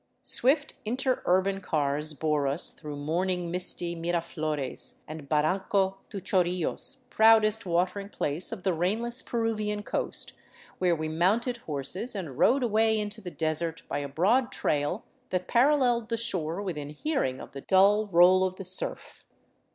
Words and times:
Swift 0.23 0.73
interurban 0.83 1.61
cars 1.61 2.13
bore 2.15 2.47
us 2.47 2.71
through 2.71 2.95
morning 2.95 3.51
misty 3.51 3.93
Miraflores 3.95 4.95
and 5.07 5.29
Barranco 5.29 5.99
to 6.09 6.19
Chorillos, 6.19 7.01
proudest 7.11 7.67
watering 7.67 8.09
place 8.09 8.51
of 8.51 8.63
the 8.63 8.73
rainless 8.73 9.21
Peru 9.21 9.53
vian 9.55 9.85
coast, 9.85 10.33
where 10.79 10.95
we 10.95 11.07
mounted 11.07 11.57
horses 11.57 12.15
and 12.15 12.39
rode 12.39 12.63
away 12.63 12.99
into 12.99 13.21
the 13.21 13.29
desert 13.29 13.83
by 13.87 13.99
a 13.99 14.09
broad 14.09 14.51
trail 14.51 15.03
that 15.29 15.47
paralleled 15.47 16.09
the 16.09 16.17
shore 16.17 16.63
within 16.63 16.89
hearing 16.89 17.39
of 17.39 17.51
the 17.51 17.61
dull 17.61 18.07
roll 18.07 18.39
330 18.39 18.39
ROUND 18.41 18.41
ABOUT 18.41 18.41
THE 18.41 18.41
PERUVIAN 18.41 18.41
CAPITAL 18.41 18.47
of 18.47 18.55
the 18.57 18.65
surf. 18.65 19.23